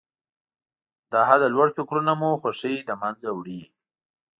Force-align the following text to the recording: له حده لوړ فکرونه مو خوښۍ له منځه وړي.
له 1.11 1.19
حده 1.29 1.47
لوړ 1.55 1.67
فکرونه 1.77 2.11
مو 2.19 2.29
خوښۍ 2.41 2.75
له 2.89 2.93
منځه 3.01 3.27
وړي. 3.37 3.61